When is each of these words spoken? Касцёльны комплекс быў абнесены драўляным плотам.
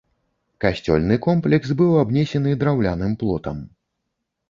Касцёльны 0.65 1.17
комплекс 1.27 1.69
быў 1.83 1.91
абнесены 2.07 2.57
драўляным 2.65 3.17
плотам. 3.25 3.65